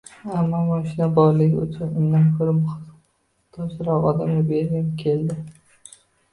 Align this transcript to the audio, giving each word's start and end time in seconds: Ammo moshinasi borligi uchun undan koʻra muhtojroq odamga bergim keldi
Ammo 0.37 0.57
moshinasi 0.69 1.09
borligi 1.17 1.59
uchun 1.65 1.91
undan 2.05 2.25
koʻra 2.39 2.55
muhtojroq 2.63 4.11
odamga 4.15 4.43
bergim 4.51 4.93
keldi 5.07 5.41